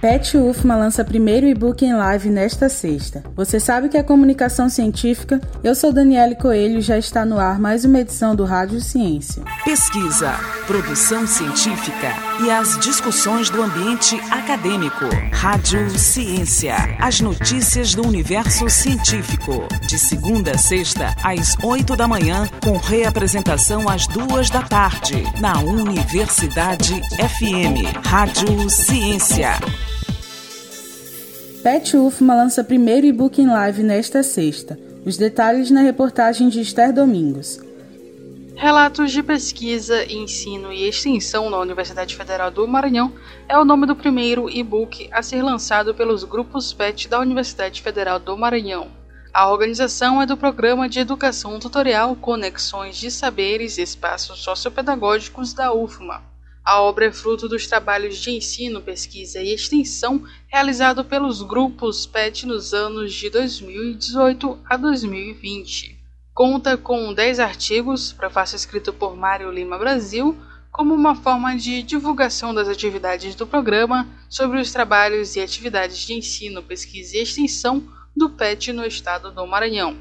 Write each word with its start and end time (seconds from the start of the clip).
Pet 0.00 0.38
UFMA 0.38 0.76
lança 0.76 1.04
primeiro 1.04 1.44
e-book 1.44 1.84
em 1.84 1.92
live 1.92 2.30
nesta 2.30 2.68
sexta. 2.68 3.24
Você 3.34 3.58
sabe 3.58 3.88
que 3.88 3.98
é 3.98 4.02
comunicação 4.02 4.68
científica? 4.68 5.40
Eu 5.64 5.74
sou 5.74 5.92
Daniele 5.92 6.36
Coelho 6.36 6.78
e 6.78 6.82
já 6.82 6.96
está 6.96 7.24
no 7.24 7.36
ar 7.36 7.58
mais 7.58 7.84
uma 7.84 7.98
edição 7.98 8.36
do 8.36 8.44
Rádio 8.44 8.80
Ciência. 8.80 9.42
Pesquisa, 9.64 10.34
produção 10.68 11.26
científica 11.26 12.12
e 12.44 12.48
as 12.48 12.78
discussões 12.78 13.50
do 13.50 13.60
ambiente 13.60 14.14
acadêmico. 14.30 15.04
Rádio 15.32 15.90
Ciência, 15.98 16.76
as 17.00 17.20
notícias 17.20 17.92
do 17.92 18.06
universo 18.06 18.70
científico. 18.70 19.66
De 19.88 19.98
segunda 19.98 20.52
a 20.52 20.58
sexta, 20.58 21.12
às 21.24 21.56
oito 21.60 21.96
da 21.96 22.06
manhã, 22.06 22.48
com 22.62 22.76
reapresentação 22.76 23.88
às 23.88 24.06
duas 24.06 24.48
da 24.48 24.62
tarde, 24.62 25.24
na 25.40 25.58
Universidade 25.58 27.02
FM. 27.18 28.06
Rádio 28.06 28.70
Ciência. 28.70 29.58
Pet 31.62 31.96
UFMA 31.96 32.34
lança 32.36 32.62
primeiro 32.62 33.04
e-book 33.04 33.42
em 33.42 33.48
live 33.48 33.82
nesta 33.82 34.22
sexta. 34.22 34.78
Os 35.04 35.16
detalhes 35.16 35.70
na 35.70 35.80
reportagem 35.80 36.48
de 36.48 36.60
Esther 36.60 36.92
Domingos. 36.92 37.60
Relatos 38.54 39.10
de 39.10 39.22
pesquisa, 39.24 40.04
ensino 40.10 40.72
e 40.72 40.88
extensão 40.88 41.50
na 41.50 41.58
Universidade 41.58 42.14
Federal 42.14 42.50
do 42.50 42.66
Maranhão 42.66 43.12
é 43.48 43.58
o 43.58 43.64
nome 43.64 43.86
do 43.86 43.96
primeiro 43.96 44.48
e-book 44.48 45.08
a 45.12 45.20
ser 45.20 45.42
lançado 45.42 45.94
pelos 45.94 46.22
grupos 46.22 46.72
PET 46.72 47.08
da 47.08 47.18
Universidade 47.18 47.82
Federal 47.82 48.20
do 48.20 48.36
Maranhão. 48.36 48.88
A 49.34 49.50
organização 49.50 50.22
é 50.22 50.26
do 50.26 50.36
Programa 50.36 50.88
de 50.88 51.00
Educação 51.00 51.58
Tutorial 51.58 52.14
Conexões 52.16 52.96
de 52.96 53.10
Saberes 53.10 53.78
e 53.78 53.82
Espaços 53.82 54.38
Sociopedagógicos 54.40 55.52
da 55.52 55.72
UFMA. 55.72 56.22
A 56.68 56.82
obra 56.82 57.06
é 57.06 57.10
fruto 57.10 57.48
dos 57.48 57.66
trabalhos 57.66 58.18
de 58.18 58.30
ensino, 58.30 58.82
pesquisa 58.82 59.40
e 59.40 59.54
extensão 59.54 60.22
realizado 60.48 61.02
pelos 61.02 61.40
grupos 61.40 62.04
PET 62.04 62.44
nos 62.44 62.74
anos 62.74 63.14
de 63.14 63.30
2018 63.30 64.58
a 64.68 64.76
2020. 64.76 65.98
Conta 66.34 66.76
com 66.76 67.14
10 67.14 67.40
artigos, 67.40 68.12
prefácio 68.12 68.54
escrito 68.54 68.92
por 68.92 69.16
Mário 69.16 69.50
Lima 69.50 69.78
Brasil, 69.78 70.36
como 70.70 70.92
uma 70.92 71.14
forma 71.14 71.56
de 71.56 71.82
divulgação 71.82 72.52
das 72.52 72.68
atividades 72.68 73.34
do 73.34 73.46
programa 73.46 74.06
sobre 74.28 74.60
os 74.60 74.70
trabalhos 74.70 75.36
e 75.36 75.40
atividades 75.40 75.96
de 75.96 76.12
ensino, 76.12 76.62
pesquisa 76.62 77.16
e 77.16 77.22
extensão 77.22 77.82
do 78.14 78.28
PET 78.28 78.74
no 78.74 78.84
estado 78.84 79.32
do 79.32 79.46
Maranhão. 79.46 79.96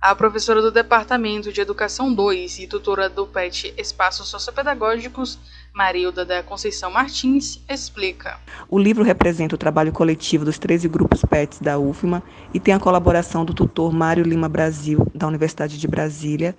A 0.00 0.14
professora 0.14 0.60
do 0.60 0.72
Departamento 0.72 1.52
de 1.52 1.60
Educação 1.60 2.12
2 2.12 2.60
e 2.60 2.66
tutora 2.66 3.06
do 3.08 3.26
PET 3.26 3.74
Espaços 3.76 4.28
Sociopedagógicos 4.28 5.38
Marilda 5.72 6.24
da 6.24 6.42
Conceição 6.42 6.90
Martins 6.90 7.60
explica. 7.68 8.38
O 8.68 8.78
livro 8.78 9.04
representa 9.04 9.54
o 9.54 9.58
trabalho 9.58 9.92
coletivo 9.92 10.44
dos 10.44 10.58
13 10.58 10.88
grupos 10.88 11.22
PETs 11.22 11.60
da 11.60 11.78
UFMA 11.78 12.22
e 12.52 12.58
tem 12.58 12.74
a 12.74 12.80
colaboração 12.80 13.44
do 13.44 13.54
tutor 13.54 13.92
Mário 13.92 14.24
Lima 14.24 14.48
Brasil, 14.48 15.06
da 15.14 15.26
Universidade 15.26 15.78
de 15.78 15.88
Brasília, 15.88 16.56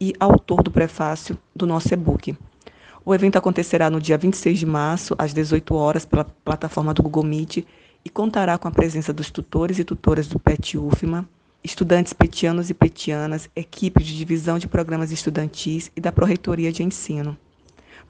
e 0.00 0.14
autor 0.18 0.62
do 0.62 0.70
prefácio 0.70 1.38
do 1.54 1.66
nosso 1.66 1.92
e-book. 1.92 2.36
O 3.04 3.14
evento 3.14 3.36
acontecerá 3.36 3.88
no 3.88 4.00
dia 4.00 4.18
26 4.18 4.58
de 4.58 4.66
março, 4.66 5.14
às 5.16 5.32
18 5.32 5.74
horas, 5.74 6.04
pela 6.04 6.24
plataforma 6.24 6.92
do 6.92 7.02
Google 7.02 7.24
Meet 7.24 7.64
e 8.04 8.10
contará 8.10 8.58
com 8.58 8.68
a 8.68 8.70
presença 8.70 9.12
dos 9.12 9.30
tutores 9.30 9.78
e 9.78 9.84
tutoras 9.84 10.26
do 10.26 10.38
PET 10.38 10.76
UFMA, 10.76 11.28
estudantes 11.62 12.12
petianos 12.12 12.70
e 12.70 12.74
petianas, 12.74 13.48
equipe 13.54 14.02
de 14.02 14.16
divisão 14.16 14.58
de 14.58 14.68
programas 14.68 15.10
estudantis 15.10 15.90
e 15.96 16.00
da 16.00 16.12
Proreitoria 16.12 16.72
de 16.72 16.82
Ensino. 16.82 17.36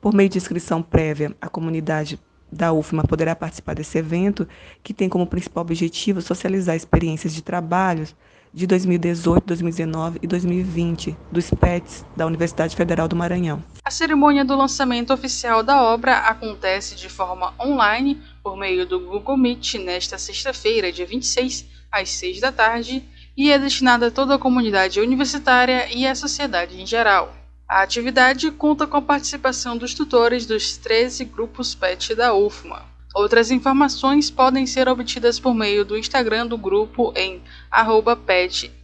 Por 0.00 0.14
meio 0.14 0.28
de 0.28 0.38
inscrição 0.38 0.82
prévia, 0.82 1.34
a 1.40 1.48
comunidade 1.48 2.18
da 2.50 2.72
UFMA 2.72 3.04
poderá 3.04 3.34
participar 3.34 3.74
desse 3.74 3.98
evento, 3.98 4.46
que 4.82 4.94
tem 4.94 5.08
como 5.08 5.26
principal 5.26 5.62
objetivo 5.62 6.20
socializar 6.20 6.76
experiências 6.76 7.34
de 7.34 7.42
trabalhos 7.42 8.14
de 8.52 8.66
2018, 8.66 9.44
2019 9.44 10.18
e 10.22 10.26
2020 10.26 11.16
dos 11.30 11.50
PETs 11.50 12.06
da 12.16 12.24
Universidade 12.24 12.74
Federal 12.74 13.06
do 13.06 13.14
Maranhão. 13.14 13.62
A 13.84 13.90
cerimônia 13.90 14.44
do 14.44 14.56
lançamento 14.56 15.12
oficial 15.12 15.62
da 15.62 15.82
obra 15.82 16.18
acontece 16.20 16.94
de 16.94 17.08
forma 17.08 17.52
online 17.60 18.18
por 18.42 18.56
meio 18.56 18.86
do 18.86 18.98
Google 18.98 19.36
Meet 19.36 19.74
nesta 19.74 20.16
sexta-feira, 20.16 20.90
dia 20.90 21.06
26, 21.06 21.66
às 21.92 22.08
6 22.10 22.40
da 22.40 22.50
tarde, 22.50 23.04
e 23.36 23.50
é 23.50 23.58
destinada 23.58 24.06
a 24.06 24.10
toda 24.10 24.36
a 24.36 24.38
comunidade 24.38 25.00
universitária 25.00 25.88
e 25.94 26.06
à 26.06 26.14
sociedade 26.14 26.80
em 26.80 26.86
geral. 26.86 27.45
A 27.68 27.82
atividade 27.82 28.50
conta 28.52 28.86
com 28.86 28.96
a 28.96 29.02
participação 29.02 29.76
dos 29.76 29.92
tutores 29.92 30.46
dos 30.46 30.76
13 30.76 31.24
grupos 31.24 31.74
PET 31.74 32.14
da 32.14 32.32
UFMA. 32.32 32.84
Outras 33.12 33.50
informações 33.50 34.30
podem 34.30 34.66
ser 34.66 34.88
obtidas 34.88 35.40
por 35.40 35.52
meio 35.52 35.84
do 35.84 35.98
Instagram 35.98 36.46
do 36.46 36.56
grupo 36.56 37.12
em 37.16 37.42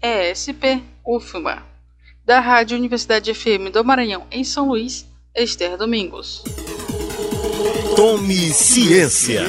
PETESPUFMA. 0.00 1.62
Da 2.24 2.40
Rádio 2.40 2.76
Universidade 2.76 3.32
FM 3.32 3.70
do 3.72 3.84
Maranhão, 3.84 4.26
em 4.32 4.42
São 4.42 4.68
Luís, 4.68 5.06
Esther 5.36 5.76
Domingos. 5.76 6.42
Tome 7.94 8.50
ciência. 8.52 9.42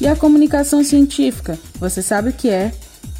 E 0.00 0.06
a 0.06 0.16
comunicação 0.16 0.82
científica? 0.82 1.58
Você 1.74 2.00
sabe 2.00 2.30
o 2.30 2.32
que 2.32 2.48
é? 2.48 2.72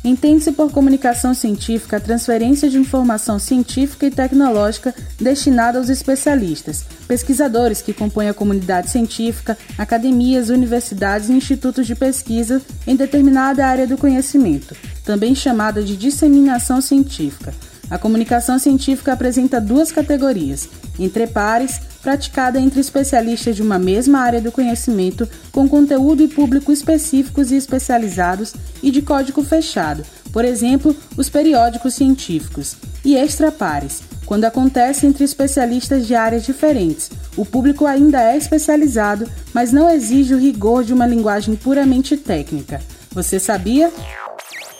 Entende-se 0.04 0.52
por 0.52 0.70
comunicação 0.70 1.34
científica 1.34 1.96
a 1.96 2.00
transferência 2.00 2.70
de 2.70 2.78
informação 2.78 3.38
científica 3.38 4.06
e 4.06 4.10
tecnológica 4.10 4.94
destinada 5.20 5.78
aos 5.78 5.88
especialistas, 5.88 6.84
pesquisadores 7.06 7.82
que 7.82 7.92
compõem 7.92 8.28
a 8.28 8.34
comunidade 8.34 8.90
científica, 8.90 9.58
academias, 9.76 10.50
universidades 10.50 11.28
e 11.28 11.32
institutos 11.32 11.86
de 11.86 11.94
pesquisa 11.94 12.62
em 12.86 12.94
determinada 12.94 13.66
área 13.66 13.86
do 13.86 13.98
conhecimento, 13.98 14.76
também 15.04 15.34
chamada 15.34 15.82
de 15.82 15.96
disseminação 15.96 16.80
científica. 16.80 17.52
A 17.90 17.96
comunicação 17.96 18.58
científica 18.58 19.12
apresenta 19.12 19.60
duas 19.60 19.90
categorias: 19.90 20.68
entre 20.98 21.26
pares, 21.26 21.80
praticada 22.02 22.60
entre 22.60 22.80
especialistas 22.80 23.56
de 23.56 23.62
uma 23.62 23.78
mesma 23.78 24.20
área 24.20 24.40
do 24.40 24.52
conhecimento, 24.52 25.28
com 25.50 25.68
conteúdo 25.68 26.22
e 26.22 26.28
público 26.28 26.72
específicos 26.72 27.50
e 27.50 27.56
especializados, 27.56 28.54
e 28.82 28.90
de 28.90 29.02
código 29.02 29.42
fechado, 29.42 30.04
por 30.32 30.44
exemplo, 30.44 30.94
os 31.16 31.28
periódicos 31.28 31.94
científicos, 31.94 32.76
e 33.04 33.16
extrapares, 33.16 34.02
quando 34.26 34.44
acontece 34.44 35.06
entre 35.06 35.24
especialistas 35.24 36.06
de 36.06 36.14
áreas 36.14 36.44
diferentes. 36.44 37.10
O 37.36 37.46
público 37.46 37.86
ainda 37.86 38.22
é 38.22 38.36
especializado, 38.36 39.28
mas 39.54 39.72
não 39.72 39.88
exige 39.88 40.34
o 40.34 40.38
rigor 40.38 40.84
de 40.84 40.92
uma 40.92 41.06
linguagem 41.06 41.56
puramente 41.56 42.16
técnica. 42.16 42.80
Você 43.12 43.40
sabia? 43.40 43.90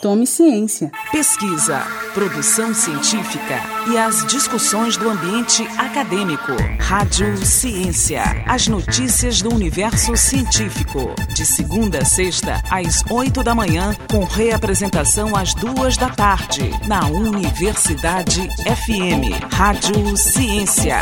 Tome 0.01 0.29
ciência. 0.29 0.93
Pesquisa, 1.11 1.83
produção 2.15 2.73
científica 2.73 3.61
e 3.91 3.99
as 3.99 4.25
discussões 4.27 4.97
do 4.97 5.11
ambiente 5.11 5.67
acadêmico. 5.77 6.53
Rádio 6.79 7.37
Ciência. 7.45 8.23
As 8.47 8.69
notícias 8.69 9.43
do 9.43 9.53
universo 9.53 10.17
científico. 10.17 11.15
De 11.35 11.45
segunda 11.45 11.99
a 11.99 12.05
sexta, 12.05 12.63
às 12.71 13.05
oito 13.11 13.43
da 13.43 13.57
manhã, 13.57 13.93
com 14.09 14.23
reapresentação 14.23 15.35
às 15.35 15.53
duas 15.53 15.97
da 15.97 16.11
tarde, 16.11 16.71
na 16.87 17.07
Universidade 17.07 18.49
FM. 18.67 19.53
Rádio 19.53 20.17
Ciência. 20.17 20.99